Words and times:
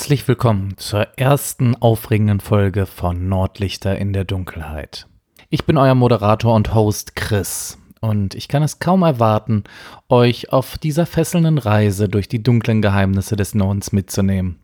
Herzlich 0.00 0.26
willkommen 0.26 0.78
zur 0.78 1.08
ersten 1.18 1.76
aufregenden 1.76 2.40
Folge 2.40 2.86
von 2.86 3.28
Nordlichter 3.28 3.98
in 3.98 4.14
der 4.14 4.24
Dunkelheit. 4.24 5.06
Ich 5.50 5.66
bin 5.66 5.76
euer 5.76 5.94
Moderator 5.94 6.54
und 6.54 6.74
Host 6.74 7.16
Chris 7.16 7.76
und 8.00 8.34
ich 8.34 8.48
kann 8.48 8.62
es 8.62 8.78
kaum 8.78 9.02
erwarten, 9.02 9.64
euch 10.08 10.54
auf 10.54 10.78
dieser 10.78 11.04
fesselnden 11.04 11.58
Reise 11.58 12.08
durch 12.08 12.28
die 12.28 12.42
dunklen 12.42 12.80
Geheimnisse 12.80 13.36
des 13.36 13.54
Nordens 13.54 13.92
mitzunehmen. 13.92 14.58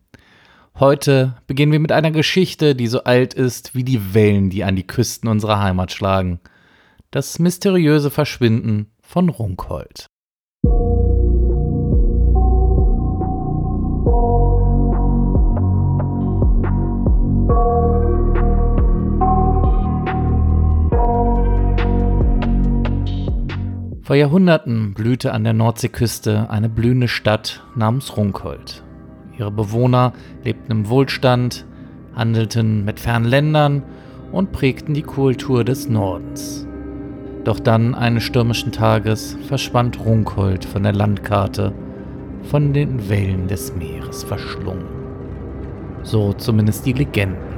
Heute 0.79 1.37
beginnen 1.45 1.71
wir 1.71 1.79
mit 1.79 1.91
einer 1.91 2.09
Geschichte, 2.09 2.73
die 2.73 2.87
so 2.87 3.03
alt 3.03 3.35
ist 3.35 3.75
wie 3.75 3.83
die 3.83 4.15
Wellen, 4.15 4.49
die 4.49 4.63
an 4.63 4.75
die 4.75 4.87
Küsten 4.87 5.29
unserer 5.29 5.59
Heimat 5.59 5.91
schlagen. 5.91 6.39
Das 7.11 7.37
mysteriöse 7.37 8.09
Verschwinden 8.09 8.89
von 9.03 9.29
Runkhold. 9.29 10.07
Vor 24.07 24.15
Jahrhunderten 24.15 24.93
blühte 24.93 25.33
an 25.33 25.43
der 25.43 25.51
Nordseeküste 25.51 26.49
eine 26.49 26.69
blühende 26.69 27.09
Stadt 27.09 27.61
namens 27.75 28.15
Runkhold. 28.15 28.81
Ihre 29.37 29.51
Bewohner 29.51 30.13
lebten 30.45 30.71
im 30.71 30.87
Wohlstand, 30.87 31.65
handelten 32.15 32.85
mit 32.85 33.01
fernen 33.01 33.25
Ländern 33.25 33.83
und 34.31 34.53
prägten 34.53 34.93
die 34.93 35.01
Kultur 35.01 35.65
des 35.65 35.89
Nordens. 35.89 36.65
Doch 37.43 37.59
dann 37.59 37.95
eines 37.95 38.23
stürmischen 38.23 38.71
Tages 38.71 39.37
verschwand 39.45 39.99
Runkhold 39.99 40.63
von 40.63 40.83
der 40.83 40.93
Landkarte, 40.93 41.73
von 42.43 42.71
den 42.71 43.09
Wellen 43.09 43.49
des 43.49 43.75
Meeres 43.75 44.23
verschlungen. 44.23 44.85
So 46.03 46.31
zumindest 46.31 46.85
die 46.85 46.93
Legenden. 46.93 47.57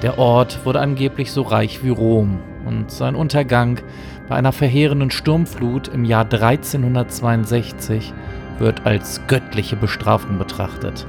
Der 0.00 0.20
Ort 0.20 0.64
wurde 0.64 0.78
angeblich 0.78 1.32
so 1.32 1.42
reich 1.42 1.82
wie 1.82 1.90
Rom 1.90 2.38
und 2.64 2.90
sein 2.90 3.14
Untergang 3.14 3.80
bei 4.28 4.36
einer 4.36 4.52
verheerenden 4.52 5.10
Sturmflut 5.10 5.88
im 5.88 6.04
Jahr 6.04 6.24
1362 6.24 8.12
wird 8.58 8.86
als 8.86 9.26
göttliche 9.26 9.76
Bestrafung 9.76 10.38
betrachtet. 10.38 11.06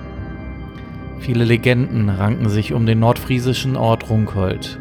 Viele 1.19 1.45
Legenden 1.45 2.09
ranken 2.09 2.49
sich 2.49 2.73
um 2.73 2.85
den 2.85 2.99
nordfriesischen 2.99 3.77
Ort 3.77 4.09
Runkhold. 4.09 4.79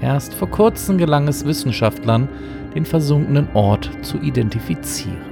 Erst 0.00 0.34
vor 0.34 0.50
kurzem 0.50 0.98
gelang 0.98 1.26
es 1.26 1.46
Wissenschaftlern, 1.46 2.28
den 2.74 2.84
versunkenen 2.84 3.48
Ort 3.54 3.90
zu 4.02 4.18
identifizieren. 4.18 5.28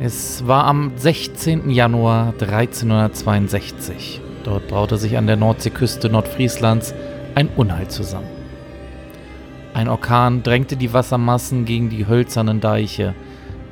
Es 0.00 0.46
war 0.46 0.64
am 0.64 0.92
16. 0.96 1.70
Januar 1.70 2.34
1362. 2.40 4.20
Dort 4.42 4.68
braute 4.68 4.98
sich 4.98 5.16
an 5.16 5.26
der 5.26 5.36
Nordseeküste 5.36 6.10
Nordfrieslands 6.10 6.94
ein 7.34 7.48
Unheil 7.56 7.88
zusammen. 7.88 8.28
Ein 9.74 9.88
Orkan 9.88 10.42
drängte 10.42 10.76
die 10.76 10.92
Wassermassen 10.92 11.64
gegen 11.64 11.90
die 11.90 12.06
hölzernen 12.06 12.60
Deiche. 12.60 13.14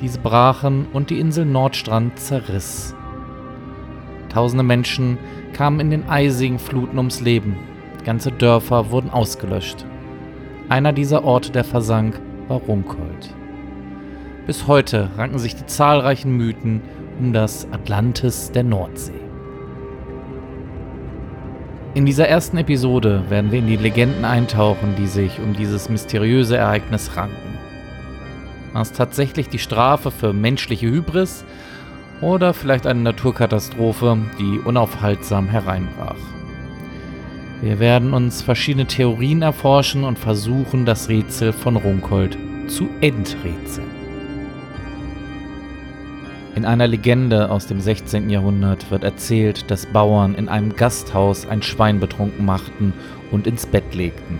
Diese 0.00 0.18
brachen 0.18 0.86
und 0.92 1.10
die 1.10 1.20
Insel 1.20 1.44
Nordstrand 1.44 2.18
zerriss. 2.18 2.94
Tausende 4.28 4.64
Menschen 4.64 5.18
kamen 5.52 5.78
in 5.78 5.90
den 5.90 6.08
eisigen 6.08 6.58
Fluten 6.58 6.98
ums 6.98 7.20
Leben. 7.20 7.56
Ganze 8.04 8.32
Dörfer 8.32 8.90
wurden 8.90 9.10
ausgelöscht. 9.10 9.84
Einer 10.68 10.92
dieser 10.92 11.22
Orte, 11.22 11.52
der 11.52 11.64
versank, 11.64 12.20
war 12.48 12.58
Runkold. 12.58 13.34
Bis 14.46 14.66
heute 14.66 15.10
ranken 15.16 15.38
sich 15.38 15.54
die 15.54 15.66
zahlreichen 15.66 16.36
Mythen 16.36 16.80
um 17.20 17.32
das 17.32 17.68
Atlantis 17.70 18.50
der 18.50 18.64
Nordsee. 18.64 19.31
In 21.94 22.06
dieser 22.06 22.26
ersten 22.26 22.56
Episode 22.56 23.22
werden 23.28 23.52
wir 23.52 23.58
in 23.58 23.66
die 23.66 23.76
Legenden 23.76 24.24
eintauchen, 24.24 24.94
die 24.96 25.06
sich 25.06 25.38
um 25.40 25.52
dieses 25.52 25.90
mysteriöse 25.90 26.56
Ereignis 26.56 27.18
ranken. 27.18 27.58
War 28.72 28.80
es 28.80 28.92
tatsächlich 28.92 29.50
die 29.50 29.58
Strafe 29.58 30.10
für 30.10 30.32
menschliche 30.32 30.86
Hybris 30.86 31.44
oder 32.22 32.54
vielleicht 32.54 32.86
eine 32.86 33.00
Naturkatastrophe, 33.00 34.16
die 34.38 34.58
unaufhaltsam 34.60 35.48
hereinbrach? 35.48 36.16
Wir 37.60 37.78
werden 37.78 38.14
uns 38.14 38.40
verschiedene 38.40 38.86
Theorien 38.86 39.42
erforschen 39.42 40.04
und 40.04 40.18
versuchen, 40.18 40.86
das 40.86 41.10
Rätsel 41.10 41.52
von 41.52 41.76
Runkold 41.76 42.38
zu 42.68 42.88
enträtseln. 43.02 43.91
In 46.54 46.66
einer 46.66 46.86
Legende 46.86 47.50
aus 47.50 47.66
dem 47.66 47.80
16. 47.80 48.28
Jahrhundert 48.28 48.90
wird 48.90 49.04
erzählt, 49.04 49.70
dass 49.70 49.86
Bauern 49.86 50.34
in 50.34 50.50
einem 50.50 50.76
Gasthaus 50.76 51.46
ein 51.46 51.62
Schwein 51.62 51.98
betrunken 51.98 52.44
machten 52.44 52.92
und 53.30 53.46
ins 53.46 53.64
Bett 53.64 53.94
legten. 53.94 54.38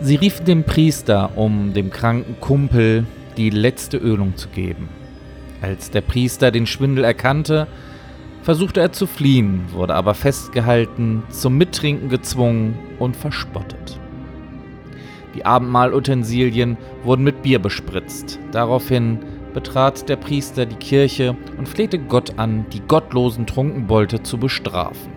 Sie 0.00 0.16
riefen 0.16 0.46
den 0.46 0.64
Priester, 0.64 1.36
um 1.36 1.74
dem 1.74 1.90
kranken 1.90 2.36
Kumpel 2.40 3.04
die 3.36 3.50
letzte 3.50 3.98
Ölung 3.98 4.36
zu 4.36 4.48
geben. 4.48 4.88
Als 5.60 5.90
der 5.90 6.00
Priester 6.00 6.50
den 6.50 6.66
Schwindel 6.66 7.04
erkannte, 7.04 7.66
versuchte 8.42 8.80
er 8.80 8.92
zu 8.92 9.06
fliehen, 9.06 9.64
wurde 9.72 9.94
aber 9.94 10.14
festgehalten, 10.14 11.22
zum 11.28 11.58
Mittrinken 11.58 12.08
gezwungen 12.08 12.78
und 12.98 13.14
verspottet. 13.14 14.00
Die 15.34 15.44
Abendmahlutensilien 15.44 16.78
wurden 17.02 17.24
mit 17.24 17.42
Bier 17.42 17.58
bespritzt. 17.58 18.38
Daraufhin 18.52 19.18
betrat 19.54 20.08
der 20.08 20.16
Priester 20.16 20.66
die 20.66 20.74
Kirche 20.74 21.36
und 21.56 21.68
flehte 21.68 21.98
Gott 21.98 22.38
an, 22.38 22.66
die 22.72 22.80
gottlosen 22.80 23.46
Trunkenbolte 23.46 24.22
zu 24.22 24.36
bestrafen. 24.36 25.12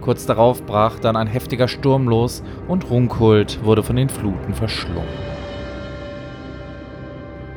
Kurz 0.00 0.26
darauf 0.26 0.66
brach 0.66 0.98
dann 0.98 1.16
ein 1.16 1.28
heftiger 1.28 1.68
Sturm 1.68 2.08
los 2.08 2.42
und 2.66 2.90
Runkhold 2.90 3.64
wurde 3.64 3.82
von 3.82 3.96
den 3.96 4.08
Fluten 4.08 4.54
verschlungen. 4.54 5.08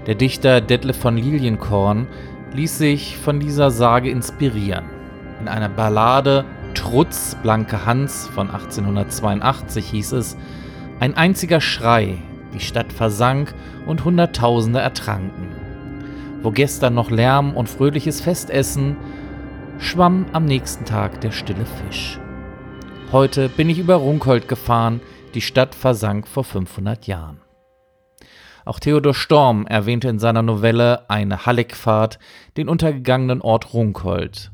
Der 0.06 0.16
Dichter 0.16 0.62
Detlef 0.62 0.98
von 0.98 1.18
Lilienkorn 1.18 2.08
ließ 2.54 2.78
sich 2.78 3.18
von 3.18 3.40
dieser 3.40 3.72
Sage 3.72 4.10
inspirieren. 4.10 4.86
In 5.42 5.48
einer 5.48 5.70
Ballade 5.70 6.46
Trutz, 6.74 7.36
Blanke 7.42 7.86
Hans 7.86 8.28
von 8.28 8.50
1882 8.50 9.86
hieß 9.90 10.12
es, 10.14 10.38
ein 11.00 11.16
einziger 11.16 11.60
Schrei, 11.60 12.18
die 12.54 12.60
Stadt 12.60 12.94
versank 12.94 13.54
und 13.86 14.06
Hunderttausende 14.06 14.80
ertranken 14.80 15.57
wo 16.48 16.52
gestern 16.52 16.94
noch 16.94 17.12
Lärm 17.12 17.58
und 17.58 17.68
fröhliches 17.68 18.22
Festessen, 18.22 18.96
schwamm 19.80 20.28
am 20.32 20.46
nächsten 20.46 20.86
Tag 20.86 21.20
der 21.20 21.32
stille 21.32 21.66
Fisch. 21.66 22.22
Heute 23.12 23.50
bin 23.50 23.70
ich 23.70 23.80
über 23.80 23.96
Runkhold 23.96 24.48
gefahren, 24.48 25.02
die 25.34 25.42
Stadt 25.42 25.76
versank 25.76 26.26
vor 26.26 26.46
500 26.46 27.06
Jahren. 27.06 27.42
Auch 28.64 28.80
Theodor 28.80 29.14
Storm 29.14 29.68
erwähnte 29.68 30.08
in 30.08 30.20
seiner 30.20 30.42
Novelle 30.42 31.10
Eine 31.10 31.46
Halleckfahrt 31.46 32.18
den 32.56 32.70
untergegangenen 32.70 33.42
Ort 33.42 33.74
Runkhold. 33.74 34.54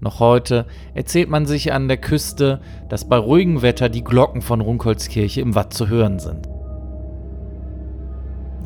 Noch 0.00 0.20
heute 0.20 0.64
erzählt 0.94 1.28
man 1.28 1.44
sich 1.44 1.74
an 1.74 1.88
der 1.88 1.98
Küste, 1.98 2.62
dass 2.88 3.06
bei 3.06 3.18
ruhigem 3.18 3.60
Wetter 3.60 3.90
die 3.90 4.04
Glocken 4.04 4.40
von 4.40 4.62
Runkholdskirche 4.62 5.42
im 5.42 5.54
Watt 5.54 5.74
zu 5.74 5.86
hören 5.88 6.18
sind. 6.18 6.49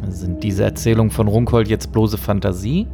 Sind 0.08 0.42
diese 0.42 0.64
Erzählungen 0.64 1.10
von 1.10 1.28
Runkhold 1.28 1.68
jetzt 1.68 1.92
bloße 1.92 2.18
Fantasie? 2.18 2.86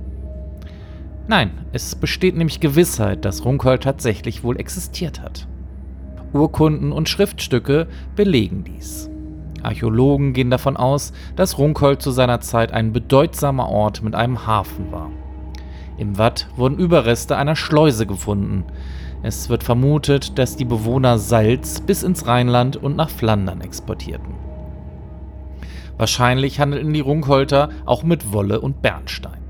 Nein, 1.29 1.53
es 1.73 1.95
besteht 1.95 2.37
nämlich 2.37 2.61
Gewissheit, 2.61 3.25
dass 3.25 3.45
Runkhold 3.45 3.83
tatsächlich 3.83 4.43
wohl 4.43 4.59
existiert 4.59 5.21
hat. 5.23 5.47
Urkunden 6.33 6.93
und 6.93 7.09
Schriftstücke 7.09 7.89
belegen 8.17 8.65
dies. 8.65 9.11
Archäologen 9.63 10.33
gehen 10.33 10.51
davon 10.51 10.77
aus, 10.77 11.13
dass 11.37 11.59
Runkhold 11.59 12.03
zu 12.03 12.11
seiner 12.11 12.41
Zeit 12.41 12.73
ein 12.73 12.93
bedeutsamer 12.93 13.69
Ort 13.69 14.03
mit 14.03 14.15
einem 14.15 14.47
Hafen 14.47 14.91
war. 14.91 15.11
Im 15.99 16.17
Watt 16.19 16.49
wurden 16.57 16.79
Überreste 16.79 17.37
einer 17.37 17.57
Schleuse 17.57 18.07
gefunden. 18.07 18.65
Es 19.23 19.51
wird 19.51 19.63
vermutet, 19.63 20.39
dass 20.39 20.57
die 20.57 20.65
Bewohner 20.65 21.19
Salz 21.19 21.81
bis 21.81 22.03
ins 22.03 22.27
Rheinland 22.27 22.77
und 22.77 22.97
nach 22.97 23.11
Flandern 23.11 23.61
exportierten. 23.61 24.50
Wahrscheinlich 26.01 26.59
handelten 26.59 26.95
die 26.95 27.01
Runkholter 27.01 27.69
auch 27.85 28.05
mit 28.05 28.33
Wolle 28.33 28.63
und 28.63 28.81
Bernstein. 28.81 29.43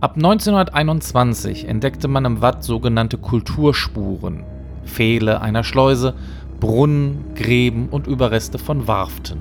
Ab 0.00 0.14
1921 0.16 1.68
entdeckte 1.68 2.08
man 2.08 2.24
im 2.24 2.40
Watt 2.40 2.64
sogenannte 2.64 3.18
Kulturspuren, 3.18 4.44
Pfähle 4.86 5.42
einer 5.42 5.64
Schleuse, 5.64 6.14
Brunnen, 6.60 7.34
Gräben 7.34 7.90
und 7.90 8.06
Überreste 8.06 8.58
von 8.58 8.88
Warften. 8.88 9.40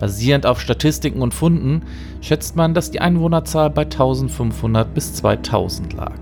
Basierend 0.00 0.44
auf 0.44 0.60
Statistiken 0.60 1.22
und 1.22 1.32
Funden 1.32 1.82
schätzt 2.20 2.56
man, 2.56 2.74
dass 2.74 2.90
die 2.90 3.00
Einwohnerzahl 3.00 3.70
bei 3.70 3.82
1500 3.82 4.92
bis 4.92 5.14
2000 5.14 5.92
lag. 5.92 6.18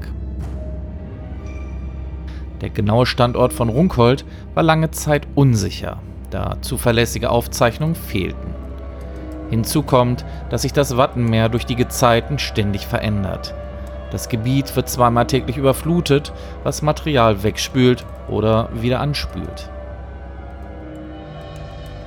Der 2.61 2.69
genaue 2.69 3.07
Standort 3.07 3.55
von 3.55 3.71
Runkhold 3.71 4.27
war 4.53 4.63
lange 4.63 4.91
Zeit 4.91 5.27
unsicher 5.35 6.03
da 6.31 6.57
zuverlässige 6.61 7.31
Aufzeichnungen 7.31 7.95
fehlten. 7.95 8.55
Hinzu 9.51 9.83
kommt, 9.83 10.25
dass 10.51 10.63
sich 10.63 10.73
das 10.73 10.97
Wattenmeer 10.97 11.49
durch 11.49 11.65
die 11.65 11.77
Gezeiten 11.77 12.39
ständig 12.39 12.87
verändert. 12.87 13.55
Das 14.11 14.29
Gebiet 14.29 14.75
wird 14.77 14.89
zweimal 14.89 15.27
täglich 15.27 15.57
überflutet, 15.57 16.33
was 16.65 16.83
Material 16.83 17.43
wegspült 17.43 18.05
oder 18.29 18.69
wieder 18.75 19.01
anspült. 19.01 19.71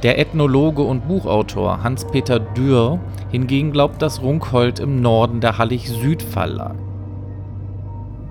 Der 0.03 0.17
Ethnologe 0.17 0.81
und 0.81 1.07
Buchautor 1.07 1.83
Hans-Peter 1.83 2.39
Dürr 2.39 2.99
hingegen 3.29 3.71
glaubt, 3.71 4.01
dass 4.01 4.21
Runkhold 4.21 4.79
im 4.79 4.99
Norden 5.01 5.41
der 5.41 5.59
Hallig-Südfall 5.59 6.51
lag. 6.51 6.75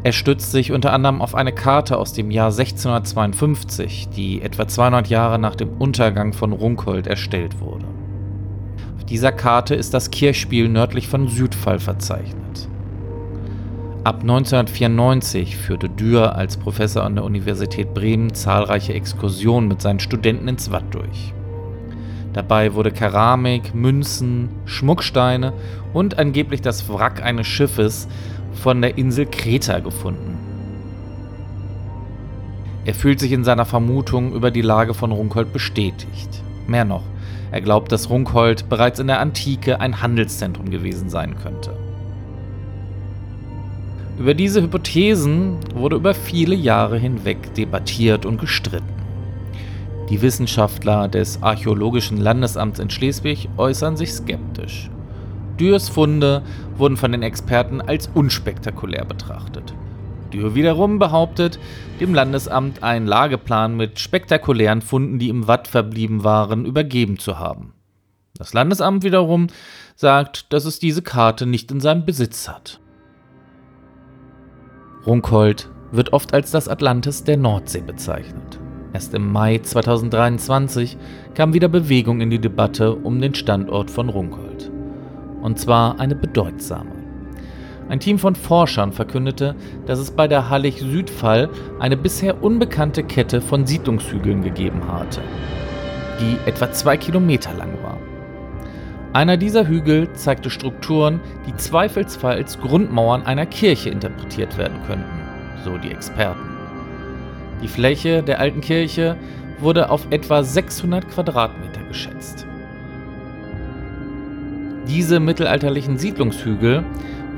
Er 0.03 0.13
stützt 0.13 0.51
sich 0.51 0.73
unter 0.73 0.95
anderem 0.95 1.21
auf 1.21 1.35
eine 1.35 1.53
Karte 1.53 1.99
aus 1.99 2.15
dem 2.15 2.31
Jahr 2.31 2.47
1652, 2.47 4.09
die 4.09 4.41
etwa 4.41 4.67
200 4.67 5.09
Jahre 5.09 5.39
nach 5.39 5.55
dem 5.55 5.73
Untergang 5.79 6.33
von 6.33 6.53
Runkhold 6.53 7.07
erstellt 7.07 7.61
wurde. 7.61 7.85
Auf 8.97 9.05
dieser 9.05 9.31
Karte 9.31 9.75
ist 9.75 9.93
das 9.93 10.11
Kirchspiel 10.11 10.71
nördlich 10.71 11.07
von 11.07 11.29
Südfall 11.29 11.79
verzeichnet. 11.79 12.69
Ab 14.03 14.21
1994 14.23 15.59
führte 15.59 15.91
Dürr 15.91 16.35
als 16.35 16.57
Professor 16.57 17.05
an 17.05 17.17
der 17.17 17.25
Universität 17.25 17.93
Bremen 17.93 18.33
zahlreiche 18.33 18.95
Exkursionen 18.95 19.69
mit 19.69 19.83
seinen 19.83 20.01
Studenten 20.01 20.49
ins 20.49 20.71
Watt 20.71 20.87
durch. 20.93 21.35
Dabei 22.33 22.73
wurde 22.73 22.93
Keramik, 22.93 23.75
Münzen, 23.75 24.49
Schmucksteine 24.65 25.53
und 25.93 26.19
angeblich 26.19 26.63
das 26.63 26.89
Wrack 26.89 27.23
eines 27.23 27.47
Schiffes 27.47 28.09
von 28.53 28.81
der 28.83 28.99
Insel 28.99 29.27
Kreta 29.27 29.79
gefunden. 29.79 30.39
Er 32.85 32.95
fühlt 32.95 33.21
sich 33.21 33.33
in 33.33 33.45
seiner 33.45 33.67
Vermutung 33.67 34.33
über 34.33 34.51
die 34.51 34.63
Lage 34.63 34.95
von 34.95 35.13
Runkhold 35.13 35.53
bestätigt. 35.53 36.43
Mehr 36.67 36.85
noch, 36.85 37.05
er 37.53 37.61
glaubt, 37.61 37.93
dass 37.93 38.11
Runkhold 38.11 38.69
bereits 38.69 38.99
in 38.99 39.07
der 39.07 39.21
Antike 39.21 39.81
ein 39.81 40.03
Handelszentrum 40.03 40.71
gewesen 40.71 41.11
sein 41.11 41.37
könnte. 41.37 41.77
Über 44.19 44.35
diese 44.35 44.63
Hypothesen 44.63 45.57
wurde 45.75 45.97
über 45.97 46.15
viele 46.15 46.55
Jahre 46.55 46.99
hinweg 46.99 47.55
debattiert 47.55 48.27
und 48.27 48.39
gestritten. 48.41 49.01
Die 50.11 50.21
Wissenschaftler 50.21 51.09
des 51.09 51.43
Archäologischen 51.43 52.19
Landesamts 52.19 52.81
in 52.81 52.91
Schleswig 52.91 53.49
äußern 53.57 53.97
sich 53.97 54.13
skeptisch. 54.13 54.91
Dürs 55.61 55.91
Funde 55.91 56.43
wurden 56.77 56.97
von 56.97 57.13
den 57.13 57.23
Experten 57.23 57.83
als 57.83 58.09
unspektakulär 58.15 59.05
betrachtet. 59.05 59.75
Dürr 60.33 60.55
wiederum 60.55 60.99
behauptet, 60.99 61.59
dem 62.01 62.15
Landesamt 62.15 62.83
einen 62.83 63.07
Lageplan 63.07 63.77
mit 63.77 63.99
spektakulären 63.99 64.81
Funden, 64.81 65.19
die 65.19 65.29
im 65.29 65.47
Watt 65.47 65.69
verblieben 65.69 66.25
waren, 66.25 66.65
übergeben 66.65 67.19
zu 67.19 67.39
haben. 67.39 67.75
Das 68.35 68.55
Landesamt 68.55 69.05
wiederum 69.05 69.49
sagt, 69.97 70.53
dass 70.53 70.65
es 70.65 70.79
diese 70.79 71.03
Karte 71.03 71.45
nicht 71.45 71.71
in 71.71 71.81
seinem 71.81 72.07
Besitz 72.07 72.49
hat. 72.49 72.81
Runkhold 75.05 75.69
wird 75.93 76.15
oft 76.15 76.33
als 76.33 76.51
das 76.53 76.69
Atlantis 76.69 77.25
der 77.25 77.37
Nordsee 77.37 77.83
bezeichnet. 77.83 78.59
Erst 78.95 79.13
im 79.13 79.31
Mai 79.31 79.59
2023 79.59 80.97
kam 81.35 81.53
wieder 81.53 81.69
Bewegung 81.69 82.21
in 82.21 82.31
die 82.31 82.41
Debatte 82.41 82.95
um 82.95 83.21
den 83.21 83.35
Standort 83.35 83.91
von 83.91 84.09
Runkhold. 84.09 84.70
Und 85.43 85.59
zwar 85.59 85.99
eine 86.01 86.15
bedeutsame. 86.15 86.91
Ein 87.89 87.99
Team 87.99 88.21
von 88.21 88.37
Forschern 88.37 88.93
verkündete, 88.93 89.57
dass 89.87 89.99
es 89.99 90.13
bei 90.13 90.29
der 90.29 90.49
Hallig-Südfall 90.49 91.49
eine 91.81 91.97
bisher 91.97 92.43
unbekannte 92.43 93.03
Kette 93.03 93.41
von 93.41 93.67
Siedlungshügeln 93.67 94.43
gegeben 94.43 94.83
hatte, 94.87 95.21
die 96.21 96.37
etwa 96.49 96.71
zwei 96.71 96.97
Kilometer 96.97 97.53
lang 97.55 97.73
war. 97.83 97.99
Einer 99.13 99.37
dieser 99.37 99.67
Hügel 99.67 100.13
zeigte 100.13 100.51
Strukturen, 100.51 101.19
die 101.49 101.57
zweifelsfrei 101.57 102.35
als 102.35 102.61
Grundmauern 102.61 103.27
einer 103.27 103.47
Kirche 103.47 103.91
interpretiert 103.91 104.57
werden 104.57 104.79
könnten, 104.87 105.21
so 105.65 105.77
die 105.77 105.91
Experten. 105.91 106.49
Die 107.61 107.67
Fläche 107.67 108.23
der 108.23 108.39
alten 108.39 108.61
Kirche 108.61 109.17
wurde 109.59 109.91
auf 109.91 110.07
etwa 110.11 110.45
600 110.45 111.09
Quadratmeter 111.09 111.83
geschätzt. 111.89 112.47
Diese 114.89 115.21
mittelalterlichen 115.21 115.99
Siedlungshügel 115.99 116.85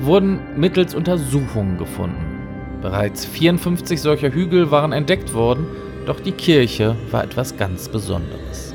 wurden 0.01 0.41
mittels 0.57 0.95
Untersuchungen 0.95 1.79
gefunden. 1.79 2.39
Bereits 2.81 3.25
54 3.25 4.01
solcher 4.01 4.33
Hügel 4.33 4.71
waren 4.71 4.93
entdeckt 4.93 5.35
worden, 5.35 5.67
doch 6.07 6.21
die 6.21 6.33
Kirche 6.33 6.97
war 7.11 7.23
etwas 7.23 7.57
ganz 7.57 7.89
Besonderes. 7.89 8.75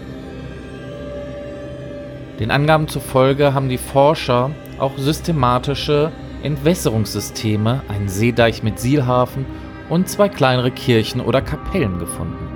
Den 2.40 2.52
Angaben 2.52 2.88
zufolge 2.88 3.54
haben 3.54 3.68
die 3.68 3.80
Forscher 3.80 4.52
auch 4.80 4.98
systematische 4.98 6.12
Entwässerungssysteme, 6.44 7.82
einen 7.88 8.10
Seedeich 8.10 8.62
mit 8.64 8.80
Sielhafen 8.80 9.46
und 9.90 10.08
zwei 10.08 10.30
kleinere 10.30 10.72
Kirchen 10.72 11.20
oder 11.20 11.42
Kapellen 11.42 11.98
gefunden. 11.98 12.48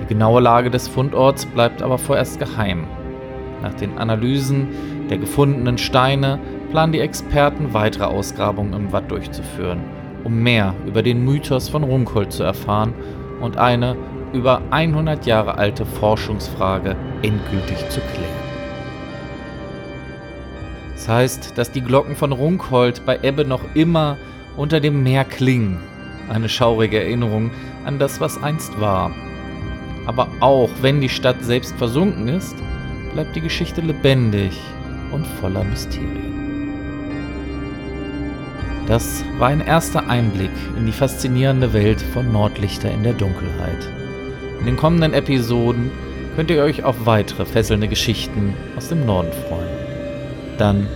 Die 0.00 0.06
genaue 0.06 0.40
Lage 0.40 0.70
des 0.70 0.86
Fundorts 0.86 1.46
bleibt 1.46 1.82
aber 1.82 1.98
vorerst 1.98 2.38
geheim. 2.38 2.86
Nach 3.62 3.74
den 3.74 3.98
Analysen 3.98 4.68
der 5.10 5.18
gefundenen 5.18 5.78
Steine 5.78 6.38
planen 6.70 6.92
die 6.92 7.00
Experten 7.00 7.72
weitere 7.72 8.04
Ausgrabungen 8.04 8.74
im 8.74 8.92
Watt 8.92 9.10
durchzuführen, 9.10 9.80
um 10.24 10.42
mehr 10.42 10.74
über 10.86 11.02
den 11.02 11.24
Mythos 11.24 11.68
von 11.68 11.82
Runkhold 11.82 12.32
zu 12.32 12.42
erfahren 12.42 12.94
und 13.40 13.56
eine 13.56 13.96
über 14.32 14.60
100 14.70 15.26
Jahre 15.26 15.56
alte 15.56 15.86
Forschungsfrage 15.86 16.96
endgültig 17.22 17.88
zu 17.88 18.00
klären. 18.00 18.48
Das 20.94 21.08
heißt, 21.08 21.56
dass 21.56 21.72
die 21.72 21.80
Glocken 21.80 22.16
von 22.16 22.32
Runkhold 22.32 23.06
bei 23.06 23.20
Ebbe 23.22 23.44
noch 23.44 23.62
immer 23.74 24.18
unter 24.56 24.80
dem 24.80 25.02
Meer 25.02 25.24
klingen. 25.24 25.78
Eine 26.28 26.48
schaurige 26.48 27.00
Erinnerung 27.00 27.50
an 27.86 27.98
das, 27.98 28.20
was 28.20 28.42
einst 28.42 28.78
war. 28.80 29.10
Aber 30.06 30.28
auch 30.40 30.68
wenn 30.82 31.00
die 31.00 31.08
Stadt 31.08 31.42
selbst 31.42 31.74
versunken 31.76 32.28
ist, 32.28 32.56
bleibt 33.12 33.34
die 33.36 33.40
Geschichte 33.40 33.80
lebendig 33.80 34.58
und 35.10 35.26
voller 35.26 35.64
Mysterien. 35.64 36.28
Das 38.86 39.22
war 39.38 39.48
ein 39.48 39.60
erster 39.60 40.08
Einblick 40.08 40.50
in 40.76 40.86
die 40.86 40.92
faszinierende 40.92 41.72
Welt 41.74 42.00
von 42.00 42.32
Nordlichter 42.32 42.90
in 42.90 43.02
der 43.02 43.12
Dunkelheit. 43.12 43.86
In 44.60 44.66
den 44.66 44.76
kommenden 44.76 45.12
Episoden 45.12 45.90
könnt 46.36 46.50
ihr 46.50 46.62
euch 46.62 46.84
auf 46.84 47.04
weitere 47.04 47.44
fesselnde 47.44 47.88
Geschichten 47.88 48.54
aus 48.76 48.88
dem 48.88 49.04
Norden 49.04 49.32
freuen. 49.46 49.68
Dann 50.56 50.86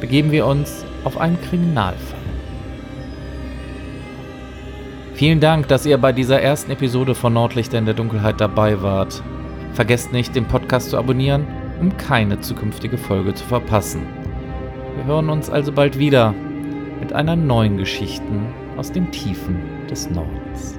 begeben 0.00 0.32
wir 0.32 0.46
uns 0.46 0.84
auf 1.04 1.18
einen 1.18 1.40
Kriminalfall. 1.42 2.18
Vielen 5.14 5.40
Dank, 5.40 5.68
dass 5.68 5.84
ihr 5.84 5.98
bei 5.98 6.12
dieser 6.12 6.40
ersten 6.40 6.72
Episode 6.72 7.14
von 7.14 7.34
Nordlichter 7.34 7.78
in 7.78 7.84
der 7.84 7.94
Dunkelheit 7.94 8.40
dabei 8.40 8.80
wart. 8.82 9.22
Vergesst 9.74 10.12
nicht, 10.12 10.34
den 10.34 10.46
Podcast 10.46 10.90
zu 10.90 10.98
abonnieren, 10.98 11.46
um 11.80 11.96
keine 11.96 12.40
zukünftige 12.40 12.98
Folge 12.98 13.34
zu 13.34 13.44
verpassen. 13.44 14.06
Wir 14.96 15.04
hören 15.04 15.30
uns 15.30 15.50
also 15.50 15.72
bald 15.72 15.98
wieder 15.98 16.34
mit 17.00 17.12
einer 17.12 17.36
neuen 17.36 17.78
Geschichten 17.78 18.46
aus 18.76 18.92
den 18.92 19.10
Tiefen 19.10 19.56
des 19.90 20.08
Nordens. 20.10 20.78